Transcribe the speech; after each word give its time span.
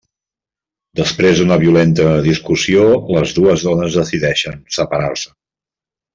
Després 0.99 1.41
d'una 1.41 1.57
violenta 1.63 2.07
discussió, 2.29 2.87
les 3.17 3.35
dues 3.41 3.67
dones 3.67 3.99
decideixen 4.01 4.59
separar-se. 4.79 5.29